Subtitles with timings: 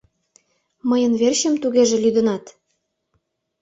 [0.89, 2.43] Мыйын верчем, тугеже, лӱдынат?